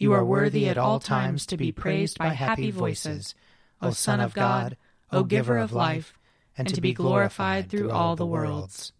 You 0.00 0.12
are 0.12 0.24
worthy 0.24 0.68
at 0.68 0.78
all 0.78 1.00
times 1.00 1.44
to 1.46 1.56
be 1.56 1.72
praised 1.72 2.18
by 2.18 2.28
happy 2.28 2.70
voices, 2.70 3.34
O 3.82 3.90
Son 3.90 4.20
of 4.20 4.32
God, 4.32 4.76
O 5.10 5.24
Giver 5.24 5.58
of 5.58 5.72
life, 5.72 6.14
and 6.56 6.72
to 6.72 6.80
be 6.80 6.92
glorified 6.92 7.68
through 7.68 7.90
all 7.90 8.14
the 8.14 8.24
worlds. 8.24 8.92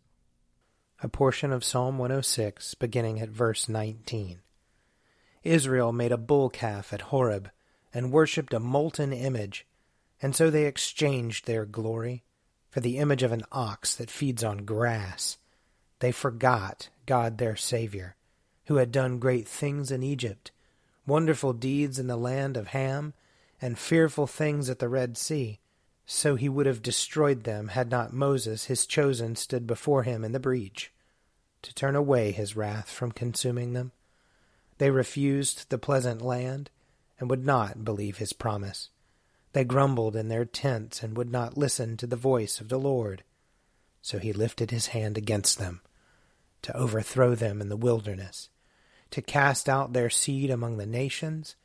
A 1.01 1.09
portion 1.09 1.53
of 1.53 1.63
Psalm 1.63 1.99
106, 1.99 2.75
beginning 2.75 3.21
at 3.21 3.29
verse 3.29 3.69
19. 3.69 4.41
Israel 5.45 5.93
made 5.93 6.11
a 6.11 6.19
bull 6.19 6.51
calf 6.51 6.93
at 6.93 7.03
Horeb 7.03 7.49
and 7.95 8.11
worshipped 8.11 8.53
a 8.53 8.59
molten 8.59 9.13
image, 9.13 9.69
and 10.21 10.35
so 10.35 10.51
they 10.51 10.65
exchanged 10.65 11.47
their 11.47 11.65
glory 11.65 12.25
for 12.71 12.81
the 12.81 12.99
image 12.99 13.23
of 13.23 13.31
an 13.31 13.45
ox 13.53 13.95
that 13.95 14.11
feeds 14.11 14.43
on 14.43 14.65
grass. 14.65 15.39
They 16.01 16.11
forgot 16.11 16.89
God 17.07 17.39
their 17.39 17.55
Savior, 17.55 18.17
who 18.67 18.77
had 18.77 18.91
done 18.91 19.21
great 19.21 19.47
things 19.47 19.93
in 19.93 20.03
Egypt 20.03 20.51
wonderful 21.09 21.53
deeds 21.53 21.99
in 21.99 22.07
the 22.07 22.17
land 22.17 22.57
of 22.57 22.69
Ham, 22.69 23.15
and 23.61 23.79
fearful 23.79 24.27
things 24.27 24.71
at 24.71 24.79
the 24.79 24.89
Red 24.89 25.17
Sea. 25.17 25.59
So 26.07 26.37
he 26.37 26.49
would 26.49 26.67
have 26.67 26.83
destroyed 26.83 27.45
them 27.45 27.69
had 27.69 27.91
not 27.91 28.13
Moses, 28.13 28.67
his 28.67 28.87
chosen, 28.87 29.35
stood 29.35 29.67
before 29.67 30.05
him 30.05 30.25
in 30.25 30.33
the 30.33 30.39
breach, 30.39 30.93
to 31.63 31.75
turn 31.75 31.97
away 31.97 32.31
his 32.31 32.55
wrath 32.55 32.91
from 32.91 33.11
consuming 33.13 33.73
them. 33.73 33.93
They 34.79 34.91
refused 34.91 35.71
the 35.71 35.79
pleasant 35.79 36.23
land, 36.23 36.71
and 37.19 37.29
would 37.29 37.45
not 37.45 37.85
believe 37.85 38.19
his 38.19 38.33
promise. 38.33 38.91
They 39.53 39.65
grumbled 39.65 40.15
in 40.15 40.29
their 40.29 40.45
tents, 40.45 41.03
and 41.03 41.17
would 41.17 41.33
not 41.33 41.59
listen 41.59 41.97
to 41.97 42.07
the 42.07 42.17
voice 42.17 42.61
of 42.61 42.69
the 42.69 42.79
Lord. 42.79 43.25
So 44.01 44.19
he 44.19 44.33
lifted 44.33 44.71
his 44.71 44.89
hand 44.89 45.19
against 45.19 45.59
them, 45.59 45.81
to 46.63 46.77
overthrow 46.77 47.35
them 47.35 47.61
in 47.61 47.69
the 47.69 47.77
wilderness 47.77 48.51
to 49.11 49.23
cast 49.23 49.69
out 49.69 49.93
their 49.93 50.11
seed 50.11 50.51
among 50.51 50.77
the 50.77 50.87
nations, 50.87 51.57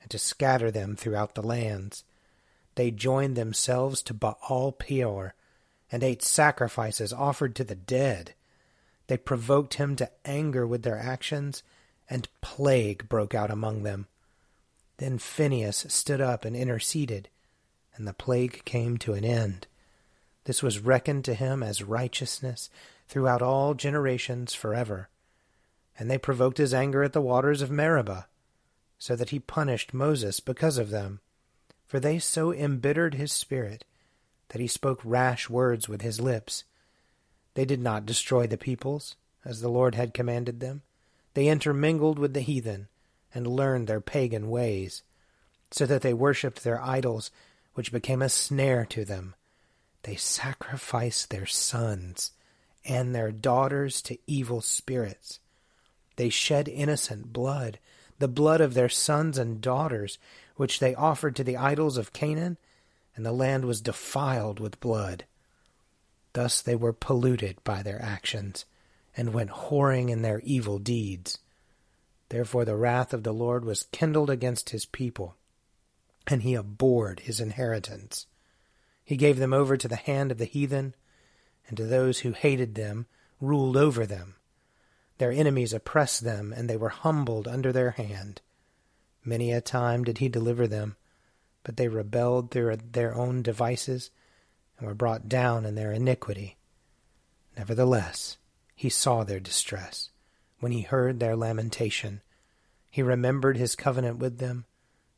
and 0.00 0.10
to 0.10 0.18
scatter 0.18 0.70
them 0.70 0.96
throughout 0.96 1.34
the 1.34 1.42
lands. 1.42 2.04
They 2.74 2.90
joined 2.90 3.36
themselves 3.36 4.02
to 4.02 4.14
Baal 4.14 4.72
Peor, 4.72 5.34
and 5.90 6.02
ate 6.02 6.22
sacrifices 6.22 7.12
offered 7.12 7.54
to 7.56 7.64
the 7.64 7.74
dead. 7.74 8.34
They 9.06 9.16
provoked 9.16 9.74
him 9.74 9.96
to 9.96 10.10
anger 10.24 10.66
with 10.66 10.82
their 10.82 10.98
actions, 10.98 11.62
and 12.08 12.28
plague 12.40 13.08
broke 13.08 13.34
out 13.34 13.50
among 13.50 13.82
them. 13.82 14.06
Then 14.98 15.18
Phinehas 15.18 15.86
stood 15.88 16.20
up 16.20 16.44
and 16.44 16.56
interceded, 16.56 17.28
and 17.94 18.06
the 18.06 18.14
plague 18.14 18.64
came 18.64 18.96
to 18.98 19.14
an 19.14 19.24
end. 19.24 19.66
This 20.44 20.62
was 20.62 20.78
reckoned 20.78 21.24
to 21.26 21.34
him 21.34 21.62
as 21.62 21.82
righteousness 21.82 22.70
throughout 23.08 23.42
all 23.42 23.74
generations 23.74 24.54
forever 24.54 25.08
and 25.98 26.10
they 26.10 26.18
provoked 26.18 26.58
his 26.58 26.74
anger 26.74 27.02
at 27.02 27.12
the 27.12 27.20
waters 27.20 27.62
of 27.62 27.70
Meribah, 27.70 28.26
so 28.98 29.16
that 29.16 29.30
he 29.30 29.38
punished 29.38 29.94
Moses 29.94 30.40
because 30.40 30.78
of 30.78 30.90
them. 30.90 31.20
For 31.86 32.00
they 32.00 32.18
so 32.18 32.52
embittered 32.52 33.14
his 33.14 33.32
spirit 33.32 33.84
that 34.48 34.60
he 34.60 34.66
spoke 34.66 35.00
rash 35.04 35.48
words 35.48 35.88
with 35.88 36.02
his 36.02 36.20
lips. 36.20 36.64
They 37.54 37.64
did 37.64 37.80
not 37.80 38.06
destroy 38.06 38.46
the 38.46 38.58
peoples, 38.58 39.16
as 39.44 39.60
the 39.60 39.68
Lord 39.68 39.94
had 39.94 40.14
commanded 40.14 40.60
them. 40.60 40.82
They 41.34 41.48
intermingled 41.48 42.18
with 42.18 42.34
the 42.34 42.40
heathen, 42.40 42.88
and 43.34 43.46
learned 43.46 43.86
their 43.86 44.00
pagan 44.00 44.48
ways, 44.48 45.02
so 45.70 45.84
that 45.86 46.02
they 46.02 46.14
worshipped 46.14 46.64
their 46.64 46.82
idols, 46.82 47.30
which 47.74 47.92
became 47.92 48.22
a 48.22 48.28
snare 48.28 48.84
to 48.86 49.04
them. 49.04 49.34
They 50.02 50.16
sacrificed 50.16 51.30
their 51.30 51.46
sons 51.46 52.32
and 52.84 53.14
their 53.14 53.32
daughters 53.32 54.00
to 54.02 54.18
evil 54.26 54.60
spirits 54.60 55.40
they 56.16 56.28
shed 56.28 56.68
innocent 56.68 57.32
blood, 57.32 57.78
the 58.18 58.28
blood 58.28 58.60
of 58.60 58.74
their 58.74 58.88
sons 58.88 59.38
and 59.38 59.60
daughters, 59.60 60.18
which 60.56 60.78
they 60.78 60.94
offered 60.94 61.36
to 61.36 61.44
the 61.44 61.56
idols 61.56 61.96
of 61.96 62.12
Canaan, 62.12 62.56
and 63.14 63.24
the 63.24 63.32
land 63.32 63.64
was 63.64 63.80
defiled 63.80 64.58
with 64.58 64.80
blood. 64.80 65.24
Thus 66.32 66.60
they 66.60 66.76
were 66.76 66.92
polluted 66.92 67.62
by 67.64 67.82
their 67.82 68.00
actions, 68.00 68.64
and 69.16 69.32
went 69.32 69.50
whoring 69.50 70.10
in 70.10 70.22
their 70.22 70.40
evil 70.40 70.78
deeds. 70.78 71.38
Therefore 72.28 72.64
the 72.64 72.76
wrath 72.76 73.14
of 73.14 73.22
the 73.22 73.32
Lord 73.32 73.64
was 73.64 73.86
kindled 73.92 74.30
against 74.30 74.70
his 74.70 74.84
people, 74.84 75.36
and 76.26 76.42
he 76.42 76.54
abhorred 76.54 77.20
his 77.20 77.40
inheritance. 77.40 78.26
He 79.04 79.16
gave 79.16 79.38
them 79.38 79.52
over 79.52 79.76
to 79.76 79.88
the 79.88 79.96
hand 79.96 80.32
of 80.32 80.38
the 80.38 80.44
heathen, 80.44 80.94
and 81.68 81.76
to 81.76 81.84
those 81.84 82.20
who 82.20 82.32
hated 82.32 82.74
them 82.74 83.06
ruled 83.40 83.76
over 83.76 84.06
them. 84.06 84.35
Their 85.18 85.32
enemies 85.32 85.72
oppressed 85.72 86.24
them, 86.24 86.52
and 86.52 86.68
they 86.68 86.76
were 86.76 86.90
humbled 86.90 87.48
under 87.48 87.72
their 87.72 87.92
hand. 87.92 88.42
Many 89.24 89.52
a 89.52 89.60
time 89.60 90.04
did 90.04 90.18
he 90.18 90.28
deliver 90.28 90.66
them, 90.66 90.96
but 91.64 91.76
they 91.76 91.88
rebelled 91.88 92.50
through 92.50 92.76
their 92.76 93.14
own 93.14 93.42
devices 93.42 94.10
and 94.78 94.86
were 94.86 94.94
brought 94.94 95.28
down 95.28 95.64
in 95.64 95.74
their 95.74 95.92
iniquity. 95.92 96.56
Nevertheless, 97.56 98.36
he 98.74 98.90
saw 98.90 99.24
their 99.24 99.40
distress 99.40 100.10
when 100.60 100.72
he 100.72 100.82
heard 100.82 101.18
their 101.18 101.34
lamentation. 101.34 102.20
He 102.90 103.02
remembered 103.02 103.56
his 103.56 103.74
covenant 103.74 104.18
with 104.18 104.38
them 104.38 104.66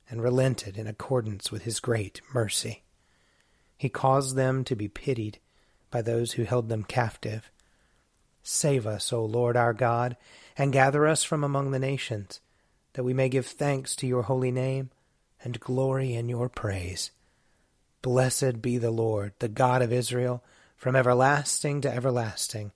and 0.09 0.23
relented 0.23 0.79
in 0.79 0.87
accordance 0.87 1.51
with 1.51 1.63
his 1.63 1.81
great 1.81 2.21
mercy. 2.33 2.85
He 3.77 3.89
caused 3.89 4.37
them 4.37 4.65
to 4.65 4.77
be 4.77 4.89
pitied 4.89 5.39
by 5.91 6.03
those 6.03 6.33
who 6.33 6.45
held 6.45 6.69
them 6.69 6.85
captive 6.85 7.51
Save 8.51 8.87
us, 8.87 9.13
O 9.13 9.23
Lord 9.27 9.59
our 9.59 9.75
God, 9.75 10.17
and 10.57 10.73
gather 10.73 11.07
us 11.07 11.23
from 11.23 11.45
among 11.45 11.71
the 11.71 11.79
nations, 11.79 12.41
that 12.95 13.05
we 13.05 13.13
may 13.13 13.29
give 13.29 13.45
thanks 13.45 13.95
to 13.97 14.07
your 14.07 14.23
holy 14.23 14.51
name 14.51 14.89
and 15.45 15.61
glory 15.61 16.15
in 16.15 16.31
your 16.31 16.49
praise. 16.49 17.11
Blessed 18.01 18.63
be 18.63 18.79
the 18.79 18.91
Lord, 18.91 19.35
the 19.39 19.49
God 19.49 19.83
of 19.83 19.93
Israel, 19.93 20.43
from 20.77 20.97
everlasting 20.97 21.83
to 21.83 21.95
everlasting. 21.95 22.73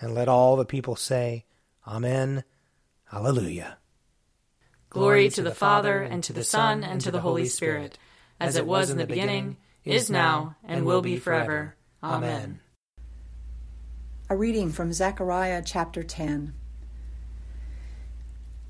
And 0.00 0.14
let 0.14 0.28
all 0.28 0.54
the 0.54 0.64
people 0.64 0.94
say, 0.94 1.46
Amen. 1.84 2.44
Alleluia. 3.12 3.78
Glory 4.88 5.30
to 5.30 5.42
the 5.42 5.50
Father, 5.50 6.00
and 6.00 6.22
to 6.22 6.32
the 6.32 6.44
Son, 6.44 6.84
and 6.84 7.00
to 7.00 7.10
the 7.10 7.20
Holy 7.20 7.46
Spirit, 7.46 7.98
as 8.38 8.54
it 8.54 8.66
was 8.66 8.88
in 8.88 8.98
the 8.98 9.06
beginning, 9.06 9.56
is 9.84 10.08
now, 10.08 10.54
and 10.62 10.86
will 10.86 11.02
be 11.02 11.16
forever. 11.16 11.74
Amen. 12.04 12.60
A 14.30 14.36
reading 14.36 14.72
from 14.72 14.92
Zechariah 14.92 15.62
chapter 15.64 16.02
10. 16.02 16.52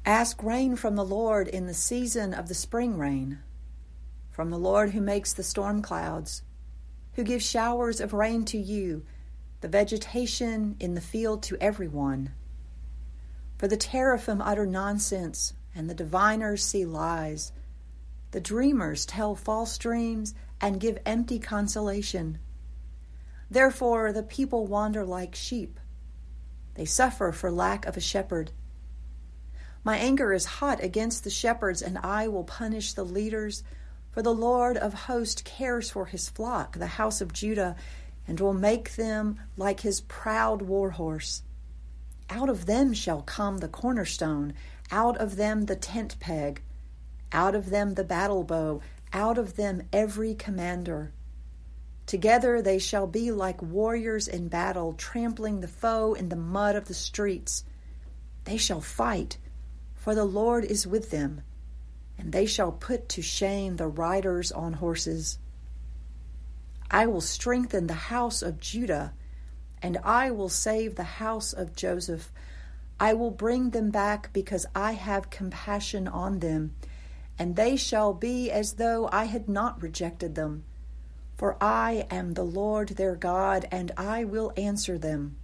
Ask 0.07 0.41
rain 0.41 0.77
from 0.77 0.95
the 0.95 1.05
Lord 1.05 1.49
in 1.49 1.67
the 1.67 1.75
season 1.75 2.33
of 2.33 2.47
the 2.47 2.55
spring 2.55 2.97
rain, 2.97 3.41
from 4.31 4.51
the 4.51 4.57
Lord 4.57 4.91
who 4.91 5.01
makes 5.01 5.33
the 5.33 5.43
storm 5.43 5.83
clouds, 5.83 6.43
who 7.15 7.25
gives 7.25 7.45
showers 7.45 8.01
of 8.01 8.13
rain 8.13 8.45
to 8.45 8.57
you, 8.57 9.05
the 9.61 9.67
vegetation 9.67 10.77
in 10.79 10.95
the 10.95 11.01
field 11.01 11.43
to 11.43 11.57
everyone. 11.61 12.31
For 13.57 13.67
the 13.67 13.77
teraphim 13.77 14.41
utter 14.41 14.65
nonsense, 14.65 15.55
and 15.75 15.91
the 15.91 15.95
diviners 15.95 16.63
see 16.63 16.85
lies. 16.85 17.51
The 18.31 18.41
dreamers 18.41 19.05
tell 19.05 19.35
false 19.35 19.77
dreams 19.77 20.35
and 20.61 20.79
give 20.79 20.99
empty 21.05 21.41
consolation. 21.41 22.39
Therefore, 23.51 24.13
the 24.13 24.23
people 24.23 24.67
wander 24.67 25.05
like 25.05 25.35
sheep. 25.35 25.81
They 26.75 26.85
suffer 26.85 27.33
for 27.33 27.51
lack 27.51 27.87
of 27.87 27.97
a 27.97 28.01
shepherd. 28.01 28.53
My 29.85 29.97
anger 29.97 30.33
is 30.33 30.45
hot 30.45 30.83
against 30.83 31.25
the 31.25 31.31
shepherds, 31.31 31.81
and 31.81 31.99
I 31.99 32.29
will 32.29 32.45
punish 32.45 32.93
the 32.93 33.05
leaders. 33.05 33.63
For 34.11 34.23
the 34.23 34.35
Lord 34.35 34.77
of 34.77 34.95
hosts 34.95 35.43
cares 35.43 35.91
for 35.91 36.07
his 36.07 36.29
flock, 36.29 36.77
the 36.77 36.87
house 36.87 37.21
of 37.21 37.33
Judah, 37.33 37.77
and 38.27 38.39
will 38.39 38.55
make 38.55 38.97
them 38.97 39.41
like 39.57 39.81
his 39.81 40.03
proud 40.03 40.63
war 40.63 40.91
horse. 40.91 41.43
Out 42.29 42.51
of 42.51 42.67
them 42.67 42.93
shall 42.93 43.23
come 43.23 43.59
the 43.59 43.69
cornerstone, 43.69 44.53
out 44.91 45.17
of 45.17 45.37
them 45.37 45.65
the 45.65 45.77
tent 45.77 46.21
peg, 46.21 46.63
out 47.33 47.55
of 47.55 47.71
them 47.71 47.95
the 47.95 48.05
battle 48.05 48.45
bow, 48.45 48.83
out 49.13 49.39
of 49.39 49.57
them 49.57 49.89
every 49.93 50.35
commander. 50.35 51.13
Together 52.09 52.63
they 52.63 52.79
shall 52.79 53.07
be 53.07 53.31
like 53.31 53.61
warriors 53.61 54.27
in 54.27 54.49
battle, 54.49 54.95
trampling 54.95 55.61
the 55.61 55.69
foe 55.69 56.15
in 56.15 56.31
the 56.31 56.37
mud 56.37 56.75
of 56.75 56.87
the 56.87 56.95
streets. 56.95 57.65
They 58.45 58.57
shall 58.57 58.81
fight, 58.81 59.37
for 59.95 60.15
the 60.15 60.25
Lord 60.25 60.65
is 60.65 60.87
with 60.87 61.11
them, 61.11 61.43
and 62.17 62.33
they 62.33 62.47
shall 62.47 62.73
put 62.73 63.11
to 63.11 63.23
shame 63.23 63.77
the 63.77 63.87
riders 63.87 64.51
on 64.51 64.73
horses. 64.73 65.39
I 66.91 67.07
will 67.07 67.21
strengthen 67.21 67.87
the 67.87 68.09
house 68.11 68.41
of 68.41 68.59
Judah, 68.59 69.13
and 69.83 69.99
I 70.03 70.31
will 70.31 70.49
save 70.49 70.95
the 70.95 71.21
house 71.23 71.53
of 71.53 71.77
Joseph. 71.77 72.33
I 72.99 73.13
will 73.13 73.31
bring 73.31 73.71
them 73.71 73.91
back 73.91 74.33
because 74.33 74.65
I 74.75 74.93
have 74.93 75.29
compassion 75.29 76.09
on 76.09 76.39
them 76.39 76.75
and 77.39 77.55
they 77.55 77.77
shall 77.77 78.13
be 78.13 78.51
as 78.51 78.75
though 78.75 79.09
I 79.13 79.25
had 79.25 79.49
not 79.49 79.81
rejected 79.81 80.35
them. 80.35 80.65
For 81.39 81.57
I 81.63 82.07
am 82.11 82.35
the 82.35 82.45
Lord 82.45 82.91
their 82.91 83.17
God, 83.17 83.67
and 83.71 83.91
I 83.97 84.25
will 84.25 84.53
answer 84.59 84.99
them. 84.99 85.37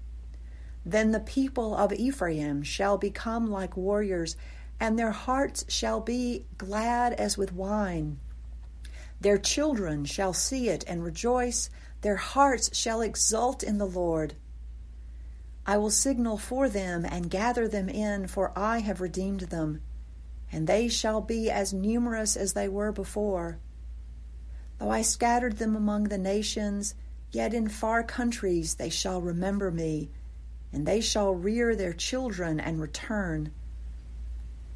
Then 0.85 1.13
the 1.13 1.21
people 1.21 1.75
of 1.75 1.95
Ephraim 1.95 2.63
shall 2.63 2.99
become 2.99 3.47
like 3.47 3.79
warriors, 3.79 4.37
and 4.79 4.99
their 4.99 5.13
hearts 5.13 5.65
shall 5.69 6.01
be 6.01 6.45
glad 6.59 7.15
as 7.15 7.39
with 7.39 7.55
wine. 7.55 8.19
Their 9.19 9.39
children 9.39 10.05
shall 10.05 10.35
see 10.35 10.69
it 10.69 10.85
and 10.87 11.03
rejoice, 11.03 11.71
their 12.03 12.17
hearts 12.17 12.77
shall 12.77 13.01
exult 13.01 13.63
in 13.63 13.79
the 13.79 13.87
Lord. 13.87 14.35
I 15.65 15.79
will 15.79 15.91
signal 15.91 16.37
for 16.37 16.69
them 16.69 17.07
and 17.07 17.31
gather 17.31 17.67
them 17.67 17.89
in, 17.89 18.27
for 18.27 18.53
I 18.55 18.81
have 18.81 19.01
redeemed 19.01 19.41
them 19.41 19.81
and 20.55 20.69
they 20.69 20.87
shall 20.87 21.21
be 21.21 21.51
as 21.51 21.73
numerous 21.73 22.37
as 22.37 22.53
they 22.53 22.69
were 22.69 22.93
before. 22.93 23.59
Though 24.79 24.91
I 24.91 25.03
scattered 25.03 25.59
them 25.59 25.77
among 25.77 26.05
the 26.05 26.19
nations, 26.19 26.95
yet 27.31 27.55
in 27.55 27.69
far 27.69 28.03
countries 28.03 28.75
they 28.75 28.91
shall 28.91 29.21
remember 29.21 29.71
me, 29.71 30.11
and 30.73 30.87
they 30.87 31.01
shall 31.01 31.35
rear 31.35 31.77
their 31.77 31.93
children 31.93 32.59
and 32.59 32.81
return. 32.81 33.53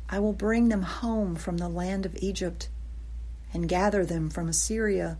I 0.08 0.18
will 0.18 0.32
bring 0.32 0.68
them 0.68 0.82
home 0.82 1.36
from 1.36 1.58
the 1.58 1.68
land 1.68 2.06
of 2.06 2.16
Egypt, 2.20 2.68
and 3.52 3.68
gather 3.68 4.04
them 4.04 4.30
from 4.30 4.48
Assyria. 4.48 5.18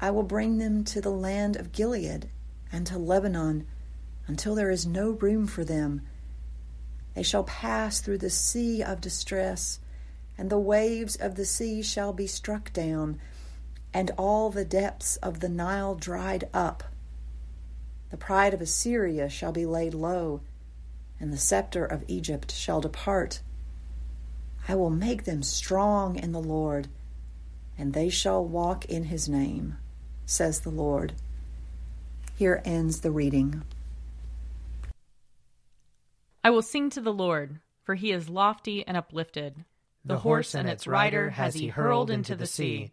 I 0.00 0.10
will 0.10 0.22
bring 0.22 0.58
them 0.58 0.84
to 0.84 1.00
the 1.00 1.10
land 1.10 1.56
of 1.56 1.72
Gilead 1.72 2.28
and 2.70 2.86
to 2.86 2.98
Lebanon, 2.98 3.66
until 4.26 4.54
there 4.54 4.70
is 4.70 4.86
no 4.86 5.10
room 5.10 5.46
for 5.46 5.64
them 5.64 6.02
they 7.18 7.24
shall 7.24 7.42
pass 7.42 7.98
through 7.98 8.18
the 8.18 8.30
sea 8.30 8.80
of 8.80 9.00
distress, 9.00 9.80
and 10.38 10.48
the 10.48 10.56
waves 10.56 11.16
of 11.16 11.34
the 11.34 11.44
sea 11.44 11.82
shall 11.82 12.12
be 12.12 12.28
struck 12.28 12.72
down, 12.72 13.18
and 13.92 14.10
all 14.16 14.50
the 14.50 14.64
depths 14.64 15.16
of 15.16 15.40
the 15.40 15.48
Nile 15.48 15.94
dried 15.94 16.48
up. 16.52 16.84
The 18.10 18.16
pride 18.16 18.54
of 18.54 18.60
Assyria 18.60 19.28
shall 19.28 19.52
be 19.52 19.66
laid 19.66 19.94
low, 19.94 20.40
and 21.20 21.32
the 21.32 21.38
scepter 21.38 21.84
of 21.84 22.04
Egypt 22.08 22.52
shall 22.52 22.80
depart. 22.80 23.40
I 24.66 24.74
will 24.74 24.90
make 24.90 25.24
them 25.24 25.42
strong 25.42 26.16
in 26.16 26.32
the 26.32 26.40
Lord, 26.40 26.88
and 27.76 27.92
they 27.92 28.08
shall 28.08 28.44
walk 28.44 28.84
in 28.86 29.04
his 29.04 29.28
name, 29.28 29.76
says 30.26 30.60
the 30.60 30.70
Lord. 30.70 31.14
Here 32.36 32.62
ends 32.64 33.00
the 33.00 33.10
reading. 33.10 33.62
I 36.44 36.50
will 36.50 36.62
sing 36.62 36.88
to 36.90 37.00
the 37.00 37.12
Lord, 37.12 37.60
for 37.82 37.94
he 37.94 38.12
is 38.12 38.28
lofty 38.28 38.86
and 38.86 38.96
uplifted. 38.96 39.64
The, 40.04 40.14
the 40.14 40.20
horse 40.20 40.54
and 40.54 40.68
its 40.68 40.86
rider 40.86 41.30
has 41.30 41.54
he 41.54 41.68
hurled 41.68 42.10
into 42.10 42.36
the 42.36 42.46
sea. 42.46 42.92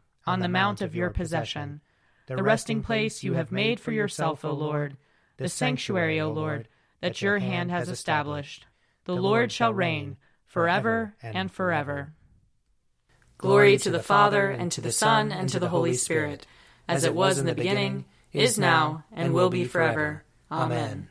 on 0.25 0.39
the 0.39 0.49
mount 0.49 0.81
of 0.81 0.95
your 0.95 1.09
possession, 1.09 1.81
the 2.27 2.41
resting 2.41 2.81
place 2.81 3.23
you 3.23 3.33
have 3.33 3.51
made 3.51 3.79
for 3.79 3.91
yourself, 3.91 4.45
O 4.45 4.51
Lord, 4.51 4.97
the 5.37 5.49
sanctuary, 5.49 6.19
O 6.21 6.29
Lord, 6.31 6.67
that 7.01 7.21
your 7.21 7.39
hand 7.39 7.71
has 7.71 7.89
established. 7.89 8.65
The 9.05 9.15
Lord 9.15 9.51
shall 9.51 9.73
reign 9.73 10.17
forever 10.45 11.15
and 11.21 11.51
forever. 11.51 12.13
Glory 13.37 13.77
to 13.79 13.89
the 13.89 14.03
Father, 14.03 14.51
and 14.51 14.71
to 14.71 14.81
the 14.81 14.91
Son, 14.91 15.31
and 15.31 15.49
to 15.49 15.59
the 15.59 15.69
Holy 15.69 15.95
Spirit, 15.95 16.45
as 16.87 17.03
it 17.03 17.15
was 17.15 17.39
in 17.39 17.47
the 17.47 17.55
beginning, 17.55 18.05
is 18.31 18.59
now, 18.59 19.03
and 19.11 19.33
will 19.33 19.49
be 19.49 19.65
forever. 19.65 20.23
Amen. 20.51 21.07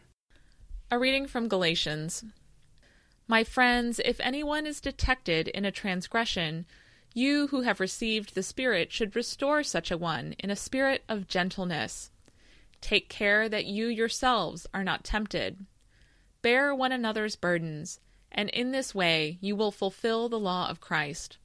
A 0.92 0.98
reading 0.98 1.26
from 1.26 1.48
Galatians. 1.48 2.24
My 3.26 3.44
friends, 3.44 4.00
if 4.04 4.20
anyone 4.20 4.66
is 4.66 4.80
detected 4.80 5.48
in 5.48 5.64
a 5.64 5.72
transgression, 5.72 6.66
you 7.14 7.48
who 7.48 7.62
have 7.62 7.80
received 7.80 8.34
the 8.34 8.42
Spirit 8.42 8.92
should 8.92 9.16
restore 9.16 9.62
such 9.62 9.90
a 9.90 9.98
one 9.98 10.34
in 10.38 10.50
a 10.50 10.56
spirit 10.56 11.02
of 11.08 11.28
gentleness. 11.28 12.10
Take 12.80 13.08
care 13.08 13.48
that 13.48 13.66
you 13.66 13.86
yourselves 13.86 14.66
are 14.72 14.84
not 14.84 15.04
tempted. 15.04 15.66
Bear 16.42 16.74
one 16.74 16.92
another's 16.92 17.36
burdens, 17.36 18.00
and 18.30 18.48
in 18.50 18.72
this 18.72 18.94
way 18.94 19.38
you 19.40 19.56
will 19.56 19.72
fulfill 19.72 20.28
the 20.28 20.38
law 20.38 20.68
of 20.68 20.80
Christ. 20.80 21.38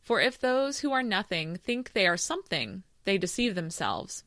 For 0.00 0.20
if 0.20 0.38
those 0.38 0.80
who 0.80 0.92
are 0.92 1.02
nothing 1.02 1.56
think 1.56 1.92
they 1.92 2.06
are 2.06 2.16
something, 2.16 2.82
they 3.04 3.18
deceive 3.18 3.54
themselves. 3.54 4.24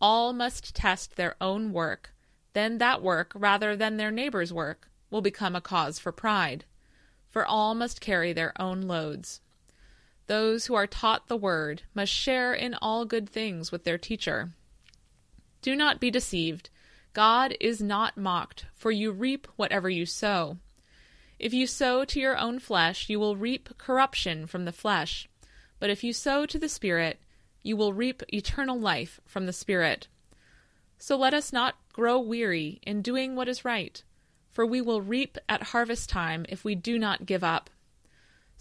All 0.00 0.32
must 0.32 0.74
test 0.74 1.16
their 1.16 1.36
own 1.40 1.72
work 1.72 2.12
then 2.52 2.78
that 2.78 3.02
work, 3.02 3.32
rather 3.34 3.76
than 3.76 3.96
their 3.96 4.10
neighbor's 4.10 4.52
work, 4.52 4.90
will 5.10 5.22
become 5.22 5.54
a 5.54 5.60
cause 5.60 5.98
for 5.98 6.12
pride. 6.12 6.64
For 7.28 7.46
all 7.46 7.74
must 7.74 8.00
carry 8.00 8.32
their 8.32 8.52
own 8.60 8.82
loads. 8.82 9.40
Those 10.30 10.66
who 10.66 10.76
are 10.76 10.86
taught 10.86 11.26
the 11.26 11.36
word 11.36 11.82
must 11.92 12.12
share 12.12 12.54
in 12.54 12.74
all 12.74 13.04
good 13.04 13.28
things 13.28 13.72
with 13.72 13.82
their 13.82 13.98
teacher. 13.98 14.50
Do 15.60 15.74
not 15.74 15.98
be 15.98 16.08
deceived. 16.08 16.70
God 17.14 17.56
is 17.58 17.82
not 17.82 18.16
mocked, 18.16 18.66
for 18.76 18.92
you 18.92 19.10
reap 19.10 19.48
whatever 19.56 19.90
you 19.90 20.06
sow. 20.06 20.58
If 21.40 21.52
you 21.52 21.66
sow 21.66 22.04
to 22.04 22.20
your 22.20 22.38
own 22.38 22.60
flesh, 22.60 23.08
you 23.08 23.18
will 23.18 23.34
reap 23.34 23.76
corruption 23.76 24.46
from 24.46 24.66
the 24.66 24.72
flesh. 24.72 25.28
But 25.80 25.90
if 25.90 26.04
you 26.04 26.12
sow 26.12 26.46
to 26.46 26.60
the 26.60 26.68
Spirit, 26.68 27.18
you 27.64 27.76
will 27.76 27.92
reap 27.92 28.22
eternal 28.32 28.78
life 28.78 29.18
from 29.26 29.46
the 29.46 29.52
Spirit. 29.52 30.06
So 30.96 31.16
let 31.16 31.34
us 31.34 31.52
not 31.52 31.74
grow 31.92 32.20
weary 32.20 32.78
in 32.84 33.02
doing 33.02 33.34
what 33.34 33.48
is 33.48 33.64
right, 33.64 34.00
for 34.52 34.64
we 34.64 34.80
will 34.80 35.02
reap 35.02 35.38
at 35.48 35.74
harvest 35.74 36.08
time 36.08 36.46
if 36.48 36.62
we 36.62 36.76
do 36.76 37.00
not 37.00 37.26
give 37.26 37.42
up. 37.42 37.68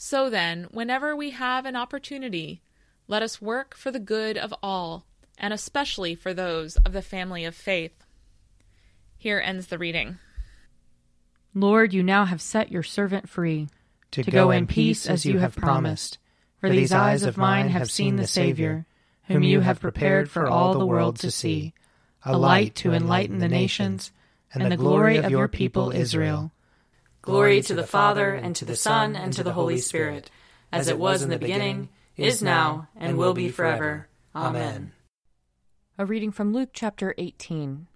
So 0.01 0.29
then, 0.29 0.68
whenever 0.72 1.13
we 1.13 1.32
have 1.32 1.65
an 1.65 1.75
opportunity, 1.75 2.62
let 3.10 3.22
us 3.22 3.41
work 3.41 3.75
for 3.75 3.91
the 3.91 4.00
good 4.00 4.38
of 4.38 4.53
all, 4.63 5.06
and 5.38 5.51
especially 5.51 6.15
for 6.15 6.34
those 6.34 6.77
of 6.77 6.94
the 6.94 7.01
family 7.01 7.44
of 7.44 7.53
faith. 7.53 7.91
Here 9.18 9.41
ends 9.44 9.68
the 9.68 9.77
reading. 9.77 10.18
Lord, 11.53 11.94
you 11.94 12.01
now 12.01 12.24
have 12.24 12.41
set 12.41 12.72
your 12.72 12.82
servant 12.82 13.27
free 13.27 13.68
to, 14.12 14.24
to 14.24 14.32
go 14.32 14.51
in 14.51 14.68
peace 14.68 15.06
as 15.06 15.25
you 15.25 15.39
have 15.39 15.58
promised. 15.58 16.18
For 16.62 16.70
these 16.70 16.94
eyes 16.94 17.24
of 17.24 17.36
mine 17.36 17.68
have 17.68 17.91
seen 17.91 18.15
the 18.15 18.25
Savior, 18.25 18.86
whom 19.25 19.44
you 19.44 19.60
have 19.60 19.82
prepared 19.82 20.32
for 20.32 20.48
all 20.48 20.79
the 20.79 20.86
world 20.86 21.18
to 21.20 21.29
see, 21.29 21.74
a 22.24 22.38
light 22.38 22.74
to 22.75 22.94
enlighten 22.94 23.39
the 23.39 23.50
nations, 23.50 24.13
and 24.53 24.72
the 24.72 24.77
glory 24.77 25.18
of 25.18 25.29
your 25.29 25.50
people 25.50 25.91
Israel. 25.91 26.53
Glory 27.22 27.62
to 27.62 27.74
the 27.74 27.86
Father, 27.86 28.34
and 28.34 28.56
to 28.56 28.66
the 28.66 28.76
Son, 28.76 29.16
and 29.16 29.34
to 29.34 29.44
the 29.44 29.54
Holy 29.54 29.78
Spirit, 29.78 30.32
as 30.72 30.88
it 30.88 30.98
was 30.98 31.22
in 31.22 31.30
the 31.30 31.38
beginning, 31.38 31.90
is 32.16 32.42
now, 32.42 32.88
and 32.96 33.18
will 33.18 33.34
be 33.34 33.50
forever. 33.50 34.08
Amen. 34.34 34.94
A 35.98 36.06
reading 36.06 36.32
from 36.32 36.54
Luke 36.54 36.70
chapter 36.72 37.14
18. 37.18 37.88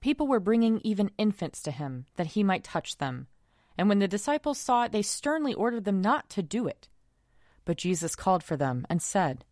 People 0.00 0.26
were 0.26 0.40
bringing 0.40 0.80
even 0.84 1.10
infants 1.16 1.62
to 1.62 1.70
him, 1.70 2.04
that 2.16 2.28
he 2.28 2.42
might 2.42 2.62
touch 2.62 2.98
them. 2.98 3.28
And 3.78 3.88
when 3.88 3.98
the 3.98 4.06
disciples 4.06 4.58
saw 4.58 4.84
it, 4.84 4.92
they 4.92 5.00
sternly 5.00 5.54
ordered 5.54 5.86
them 5.86 6.02
not 6.02 6.28
to 6.30 6.42
do 6.42 6.66
it. 6.66 6.88
But 7.64 7.78
Jesus 7.78 8.14
called 8.14 8.42
for 8.42 8.58
them 8.58 8.86
and 8.90 9.00
said, 9.00 9.46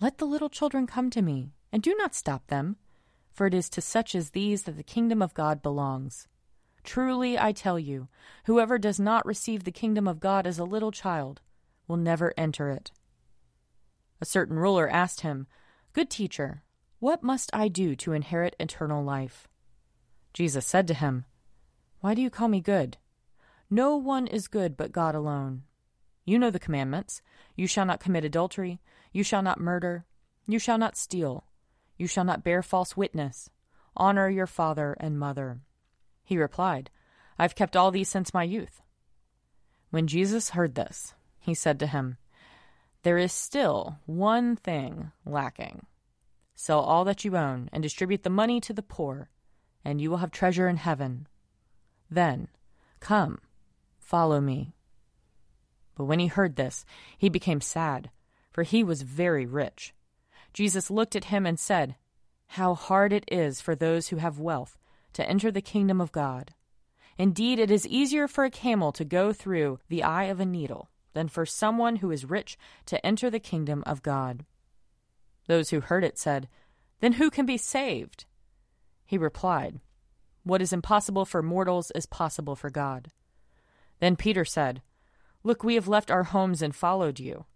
Let 0.00 0.16
the 0.16 0.24
little 0.24 0.48
children 0.48 0.86
come 0.86 1.10
to 1.10 1.20
me, 1.20 1.52
and 1.70 1.82
do 1.82 1.94
not 1.98 2.14
stop 2.14 2.46
them, 2.46 2.76
for 3.30 3.46
it 3.46 3.52
is 3.52 3.68
to 3.70 3.82
such 3.82 4.14
as 4.14 4.30
these 4.30 4.62
that 4.62 4.78
the 4.78 4.82
kingdom 4.82 5.20
of 5.20 5.34
God 5.34 5.62
belongs. 5.62 6.26
Truly 6.88 7.38
I 7.38 7.52
tell 7.52 7.78
you, 7.78 8.08
whoever 8.46 8.78
does 8.78 8.98
not 8.98 9.26
receive 9.26 9.64
the 9.64 9.70
kingdom 9.70 10.08
of 10.08 10.20
God 10.20 10.46
as 10.46 10.58
a 10.58 10.64
little 10.64 10.90
child 10.90 11.42
will 11.86 11.98
never 11.98 12.32
enter 12.34 12.70
it. 12.70 12.92
A 14.22 14.24
certain 14.24 14.58
ruler 14.58 14.88
asked 14.88 15.20
him, 15.20 15.46
Good 15.92 16.08
teacher, 16.08 16.62
what 16.98 17.22
must 17.22 17.50
I 17.52 17.68
do 17.68 17.94
to 17.96 18.14
inherit 18.14 18.56
eternal 18.58 19.04
life? 19.04 19.46
Jesus 20.32 20.64
said 20.64 20.88
to 20.88 20.94
him, 20.94 21.26
Why 22.00 22.14
do 22.14 22.22
you 22.22 22.30
call 22.30 22.48
me 22.48 22.62
good? 22.62 22.96
No 23.68 23.94
one 23.94 24.26
is 24.26 24.48
good 24.48 24.74
but 24.74 24.90
God 24.90 25.14
alone. 25.14 25.64
You 26.24 26.38
know 26.38 26.50
the 26.50 26.58
commandments 26.58 27.20
You 27.54 27.66
shall 27.66 27.84
not 27.84 28.00
commit 28.00 28.24
adultery, 28.24 28.80
you 29.12 29.22
shall 29.22 29.42
not 29.42 29.60
murder, 29.60 30.06
you 30.46 30.58
shall 30.58 30.78
not 30.78 30.96
steal, 30.96 31.44
you 31.98 32.06
shall 32.06 32.24
not 32.24 32.42
bear 32.42 32.62
false 32.62 32.96
witness, 32.96 33.50
honor 33.94 34.30
your 34.30 34.46
father 34.46 34.96
and 34.98 35.18
mother. 35.18 35.60
He 36.28 36.36
replied, 36.36 36.90
I've 37.38 37.54
kept 37.54 37.74
all 37.74 37.90
these 37.90 38.10
since 38.10 38.34
my 38.34 38.42
youth. 38.42 38.82
When 39.88 40.06
Jesus 40.06 40.50
heard 40.50 40.74
this, 40.74 41.14
he 41.40 41.54
said 41.54 41.78
to 41.78 41.86
him, 41.86 42.18
There 43.02 43.16
is 43.16 43.32
still 43.32 44.00
one 44.04 44.54
thing 44.54 45.10
lacking. 45.24 45.86
Sell 46.54 46.80
all 46.80 47.06
that 47.06 47.24
you 47.24 47.34
own 47.34 47.70
and 47.72 47.82
distribute 47.82 48.24
the 48.24 48.28
money 48.28 48.60
to 48.60 48.74
the 48.74 48.82
poor 48.82 49.30
and 49.86 50.02
you 50.02 50.10
will 50.10 50.18
have 50.18 50.30
treasure 50.30 50.68
in 50.68 50.76
heaven. 50.76 51.26
Then, 52.10 52.48
come, 53.00 53.40
follow 53.98 54.38
me. 54.38 54.74
But 55.96 56.04
when 56.04 56.18
he 56.18 56.26
heard 56.26 56.56
this, 56.56 56.84
he 57.16 57.30
became 57.30 57.62
sad, 57.62 58.10
for 58.52 58.64
he 58.64 58.84
was 58.84 59.00
very 59.00 59.46
rich. 59.46 59.94
Jesus 60.52 60.90
looked 60.90 61.16
at 61.16 61.32
him 61.32 61.46
and 61.46 61.58
said, 61.58 61.96
How 62.48 62.74
hard 62.74 63.14
it 63.14 63.24
is 63.32 63.62
for 63.62 63.74
those 63.74 64.08
who 64.08 64.16
have 64.16 64.38
wealth 64.38 64.77
to 65.12 65.28
enter 65.28 65.50
the 65.50 65.60
kingdom 65.60 66.00
of 66.00 66.12
God. 66.12 66.54
Indeed, 67.16 67.58
it 67.58 67.70
is 67.70 67.86
easier 67.86 68.28
for 68.28 68.44
a 68.44 68.50
camel 68.50 68.92
to 68.92 69.04
go 69.04 69.32
through 69.32 69.80
the 69.88 70.02
eye 70.02 70.24
of 70.24 70.38
a 70.38 70.46
needle 70.46 70.88
than 71.14 71.28
for 71.28 71.44
someone 71.44 71.96
who 71.96 72.10
is 72.10 72.24
rich 72.24 72.56
to 72.86 73.04
enter 73.04 73.28
the 73.28 73.40
kingdom 73.40 73.82
of 73.86 74.02
God. 74.02 74.44
Those 75.48 75.70
who 75.70 75.80
heard 75.80 76.04
it 76.04 76.18
said, 76.18 76.48
Then 77.00 77.14
who 77.14 77.30
can 77.30 77.44
be 77.44 77.56
saved? 77.56 78.26
He 79.04 79.18
replied, 79.18 79.80
What 80.44 80.62
is 80.62 80.72
impossible 80.72 81.24
for 81.24 81.42
mortals 81.42 81.90
is 81.94 82.06
possible 82.06 82.54
for 82.54 82.70
God. 82.70 83.08
Then 83.98 84.14
Peter 84.14 84.44
said, 84.44 84.82
Look, 85.42 85.64
we 85.64 85.74
have 85.74 85.88
left 85.88 86.10
our 86.10 86.24
homes 86.24 86.62
and 86.62 86.74
followed 86.74 87.18
you. 87.18 87.46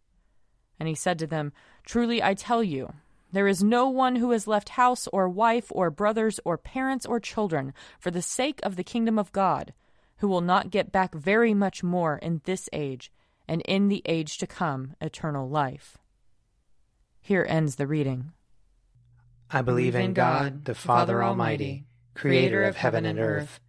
And 0.81 0.89
he 0.89 0.95
said 0.95 1.19
to 1.21 1.27
them, 1.27 1.53
Truly 1.85 2.23
I 2.23 2.35
tell 2.35 2.65
you, 2.65 2.95
there 3.33 3.49
is 3.49 3.63
no 3.63 3.89
one 3.89 4.17
who 4.17 4.31
has 4.31 4.47
left 4.47 4.71
house 4.71 5.09
or 5.13 5.29
wife 5.29 5.67
or 5.71 5.91
brothers 5.91 6.39
or 6.45 6.59
parents 6.59 7.07
or 7.07 7.19
children 7.19 7.73
for 7.99 8.11
the 8.11 8.23
sake 8.23 8.61
of 8.63 8.77
the 8.77 8.85
kingdom 8.85 9.19
of 9.19 9.33
God, 9.33 9.73
who 10.19 10.29
will 10.29 10.43
not 10.43 10.71
get 10.71 10.93
back 10.93 11.15
very 11.15 11.55
much 11.55 11.83
more 11.83 12.19
in 12.19 12.43
this 12.45 12.69
age, 12.73 13.11
and 13.49 13.63
in 13.63 13.89
the 13.89 14.03
age 14.07 14.39
to 14.39 14.47
come 14.47 14.95
eternal 15.01 15.49
life. 15.49 15.99
Here 17.21 17.47
ends 17.49 17.77
the 17.77 17.87
reading. 17.87 18.33
I 19.51 19.63
believe 19.63 19.95
in 19.95 20.13
God, 20.13 20.65
the 20.67 20.75
Father 20.75 21.23
Almighty, 21.23 21.87
creator 22.15 22.63
of 22.63 22.77
heaven 22.77 23.05
and 23.05 23.19
earth. 23.19 23.61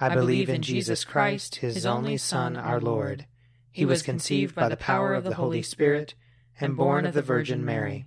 I 0.00 0.14
believe 0.14 0.48
in 0.48 0.62
Jesus 0.62 1.04
Christ, 1.04 1.56
his 1.56 1.84
only 1.84 2.16
Son, 2.16 2.56
our 2.56 2.80
Lord. 2.80 3.26
He 3.70 3.84
was 3.84 4.02
conceived 4.02 4.54
by 4.54 4.68
the 4.68 4.76
power 4.76 5.12
of 5.12 5.24
the 5.24 5.34
Holy 5.34 5.62
Spirit 5.62 6.14
and 6.58 6.76
born 6.76 7.04
of 7.04 7.14
the 7.14 7.22
Virgin 7.22 7.64
Mary. 7.64 8.06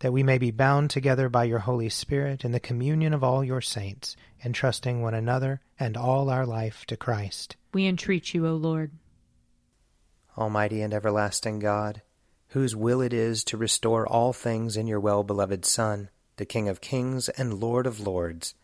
That 0.00 0.12
we 0.12 0.22
may 0.22 0.38
be 0.38 0.50
bound 0.50 0.90
together 0.90 1.28
by 1.28 1.44
your 1.44 1.60
Holy 1.60 1.88
Spirit 1.88 2.44
in 2.44 2.52
the 2.52 2.60
communion 2.60 3.14
of 3.14 3.22
all 3.22 3.44
your 3.44 3.60
saints, 3.60 4.16
entrusting 4.44 5.02
one 5.02 5.14
another 5.14 5.60
and 5.78 5.96
all 5.96 6.30
our 6.30 6.46
life 6.46 6.84
to 6.86 6.96
Christ. 6.96 7.56
We 7.72 7.86
entreat 7.86 8.34
you, 8.34 8.46
O 8.46 8.54
Lord. 8.54 8.92
Almighty 10.38 10.80
and 10.80 10.94
everlasting 10.94 11.58
God, 11.58 12.00
whose 12.48 12.74
will 12.74 13.02
it 13.02 13.12
is 13.12 13.44
to 13.44 13.58
restore 13.58 14.06
all 14.06 14.32
things 14.32 14.74
in 14.74 14.86
your 14.86 15.00
well 15.00 15.22
beloved 15.22 15.66
Son, 15.66 16.08
the 16.36 16.46
King 16.46 16.66
of 16.66 16.80
kings 16.80 17.28
and 17.28 17.60
Lord 17.60 17.86
of 17.86 18.00
lords, 18.00 18.54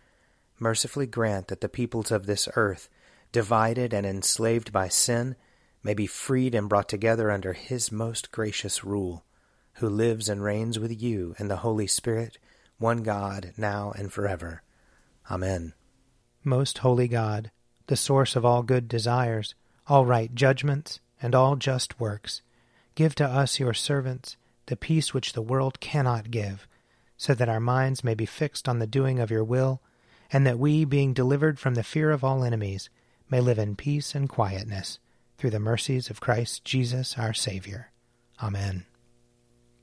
mercifully 0.59 1.07
grant 1.07 1.49
that 1.49 1.61
the 1.61 1.69
peoples 1.69 2.11
of 2.11 2.25
this 2.25 2.49
earth, 2.57 2.89
divided 3.31 3.93
and 3.93 4.07
enslaved 4.07 4.73
by 4.73 4.89
sin, 4.89 5.37
may 5.83 5.93
be 5.93 6.07
freed 6.07 6.55
and 6.55 6.67
brought 6.67 6.89
together 6.89 7.31
under 7.31 7.53
his 7.53 7.93
most 7.93 8.33
gracious 8.33 8.83
rule, 8.83 9.26
who 9.77 9.89
lives 9.89 10.29
and 10.29 10.43
reigns 10.43 10.79
with 10.79 11.03
you 11.03 11.35
and 11.39 11.51
the 11.51 11.57
Holy 11.57 11.87
Spirit, 11.87 12.39
one 12.79 13.03
God, 13.03 13.53
now 13.57 13.93
and 13.97 14.13
forever. 14.13 14.63
Amen. 15.31 15.75
Most 16.45 16.79
holy 16.79 17.09
God, 17.09 17.51
the 17.87 17.97
source 17.97 18.37
of 18.37 18.45
all 18.45 18.63
good 18.63 18.89
desires, 18.89 19.55
all 19.89 20.07
right 20.07 20.35
judgments, 20.35 21.01
and 21.21 21.35
all 21.35 21.57
just 21.57 21.99
works, 22.01 22.43
give 22.95 23.15
to 23.17 23.25
us, 23.27 23.61
your 23.61 23.75
servants, 23.75 24.37
the 24.67 24.77
peace 24.77 25.13
which 25.15 25.33
the 25.33 25.43
world 25.43 25.81
cannot 25.81 26.31
give, 26.31 26.67
so 27.17 27.35
that 27.35 27.49
our 27.49 27.61
minds 27.61 28.05
may 28.05 28.15
be 28.15 28.27
fixed 28.27 28.69
on 28.69 28.79
the 28.79 28.87
doing 28.87 29.19
of 29.19 29.31
your 29.31 29.45
will, 29.45 29.81
and 30.33 30.47
that 30.47 30.59
we, 30.59 30.85
being 30.85 31.13
delivered 31.13 31.59
from 31.59 31.75
the 31.75 31.85
fear 31.85 32.11
of 32.11 32.25
all 32.25 32.45
enemies, 32.45 32.91
may 33.31 33.41
live 33.41 33.59
in 33.59 33.77
peace 33.77 34.15
and 34.15 34.29
quietness, 34.29 34.99
through 35.39 35.51
the 35.51 35.61
mercies 35.61 36.11
of 36.11 36.21
Christ 36.21 36.65
Jesus 36.65 37.17
our 37.19 37.35
Saviour. 37.35 37.91
Amen. 38.43 38.87